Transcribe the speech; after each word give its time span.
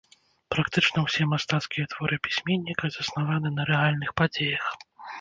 Практычна 0.53 0.97
ўсе 1.07 1.27
мастацкія 1.33 1.85
творы 1.93 2.19
пісьменніка 2.31 2.85
заснаваны 2.99 3.55
на 3.63 3.71
рэальных 3.75 4.09
падзеях. 4.21 4.65